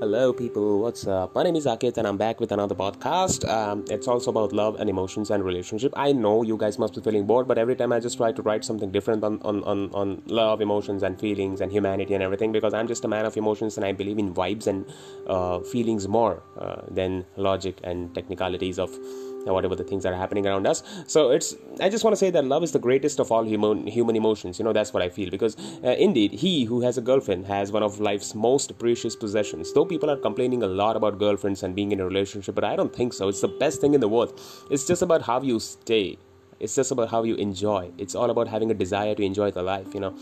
[0.00, 0.80] Hello, people.
[0.80, 1.34] What's up?
[1.34, 3.46] My name is Akit, and I'm back with another podcast.
[3.46, 5.92] Um, it's also about love and emotions and relationship.
[5.94, 8.40] I know you guys must be feeling bored, but every time I just try to
[8.40, 12.50] write something different on, on, on, on love, emotions, and feelings, and humanity, and everything,
[12.50, 14.90] because I'm just a man of emotions, and I believe in vibes and
[15.26, 18.98] uh, feelings more uh, than logic and technicalities of
[19.46, 22.30] whatever the things that are happening around us so it's i just want to say
[22.30, 25.08] that love is the greatest of all human human emotions you know that's what i
[25.08, 29.16] feel because uh, indeed he who has a girlfriend has one of life's most precious
[29.16, 32.64] possessions though people are complaining a lot about girlfriends and being in a relationship but
[32.64, 33.28] i don't think so.
[33.28, 34.40] It's the best thing in the world.
[34.70, 36.18] It's just about how you stay.
[36.60, 37.90] It's just about how you enjoy.
[37.98, 40.14] It's all about having a desire to enjoy the life you know.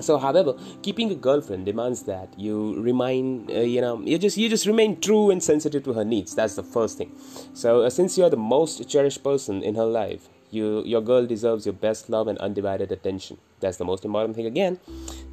[0.00, 4.48] So however keeping a girlfriend demands that you remain uh, you know you just you
[4.48, 6.34] just remain true and sensitive to her needs.
[6.34, 7.12] That's the first thing.
[7.54, 11.26] So uh, since you are the most cherished person in her life you your girl
[11.26, 13.38] deserves your best love and undivided attention.
[13.60, 14.46] That's the most important thing.
[14.46, 14.80] Again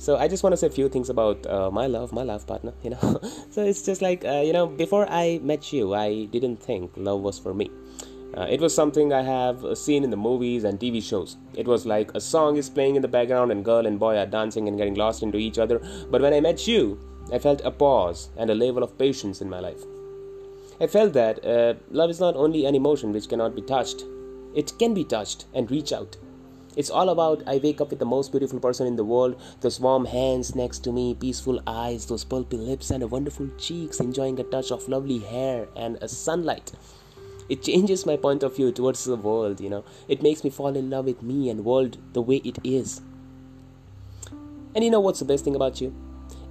[0.02, 2.46] so i just want to say a few things about uh, my love my love
[2.48, 3.20] partner you know
[3.52, 7.22] so it's just like uh, you know before i met you i didn't think love
[7.22, 7.70] was for me
[8.38, 11.36] uh, it was something I have uh, seen in the movies and TV shows.
[11.54, 14.26] It was like a song is playing in the background and girl and boy are
[14.26, 15.80] dancing and getting lost into each other.
[16.10, 16.98] But when I met you,
[17.34, 19.84] I felt a pause and a level of patience in my life.
[20.80, 24.06] I felt that uh, love is not only an emotion which cannot be touched,
[24.56, 26.16] it can be touched and reach out.
[26.76, 29.80] It's all about I wake up with the most beautiful person in the world, those
[29.80, 34.44] warm hands next to me, peaceful eyes, those pulpy lips, and wonderful cheeks, enjoying a
[34.44, 36.72] touch of lovely hair and a sunlight.
[37.50, 39.84] It changes my point of view towards the world you know.
[40.08, 43.02] It makes me fall in love with me and world the way it is.
[44.74, 45.94] And you know what's the best thing about you?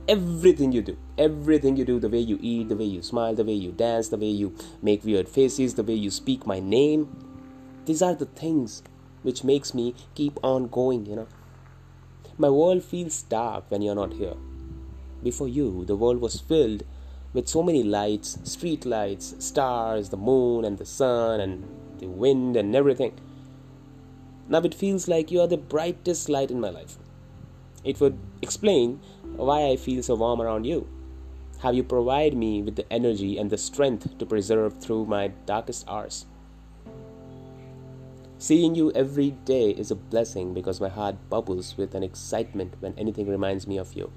[0.06, 0.98] Everything you do.
[1.16, 4.08] Everything you do the way you eat the way you smile the way you dance
[4.08, 7.08] the way you make weird faces the way you speak my name
[7.86, 8.82] these are the things
[9.22, 11.28] which makes me keep on going you know
[12.38, 14.34] my world feels dark when you're not here
[15.22, 16.82] before you the world was filled
[17.32, 21.64] with so many lights street lights, stars, the moon, and the sun, and
[21.98, 23.12] the wind, and everything.
[24.48, 26.98] Now it feels like you are the brightest light in my life.
[27.84, 29.00] It would explain
[29.36, 30.88] why I feel so warm around you.
[31.60, 35.86] How you provide me with the energy and the strength to preserve through my darkest
[35.86, 36.26] hours.
[38.40, 42.94] Seeing you every day is a blessing because my heart bubbles with an excitement when
[42.96, 44.10] anything reminds me of you.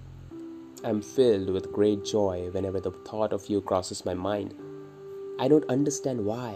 [0.85, 4.55] I'm filled with great joy whenever the thought of you crosses my mind.
[5.41, 6.55] I don't understand why,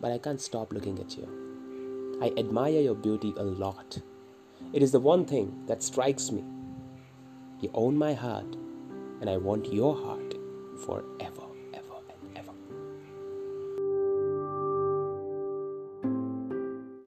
[0.00, 2.18] but I can't stop looking at you.
[2.22, 3.98] I admire your beauty a lot.
[4.72, 6.44] It is the one thing that strikes me.
[7.60, 8.54] You own my heart,
[9.20, 10.36] and I want your heart
[10.86, 11.39] forever.